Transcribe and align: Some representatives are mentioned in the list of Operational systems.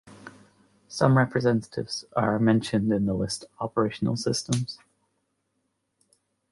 Some 0.87 1.15
representatives 1.15 2.05
are 2.15 2.39
mentioned 2.39 2.91
in 2.91 3.05
the 3.05 3.13
list 3.13 3.43
of 3.43 3.49
Operational 3.59 4.15
systems. 4.17 4.79